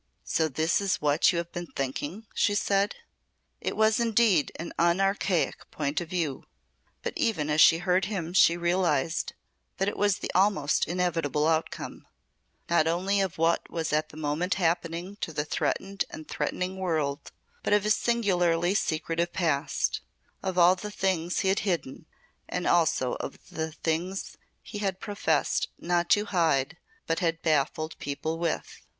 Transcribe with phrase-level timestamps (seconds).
[0.25, 2.95] "So this is what you have been thinking?" she said.
[3.59, 6.45] It was indeed an unarchaic point of view.
[7.03, 9.33] But even as she heard him she realised
[9.77, 12.07] that it was the almost inevitable outcome
[12.67, 17.31] not only of what was at the moment happening to the threatened and threatening world,
[17.61, 20.01] but of his singularly secretive past
[20.41, 22.07] of all the things he had hidden
[22.49, 27.95] and also of all the things he had professed not to hide but had baffled
[27.99, 28.79] people with.